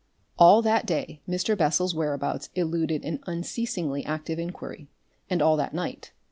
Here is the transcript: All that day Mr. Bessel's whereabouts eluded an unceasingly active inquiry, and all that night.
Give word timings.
All 0.39 0.63
that 0.63 0.87
day 0.87 1.21
Mr. 1.29 1.55
Bessel's 1.55 1.93
whereabouts 1.93 2.49
eluded 2.55 3.05
an 3.05 3.19
unceasingly 3.27 4.03
active 4.03 4.39
inquiry, 4.39 4.87
and 5.29 5.43
all 5.43 5.55
that 5.57 5.75
night. 5.75 6.11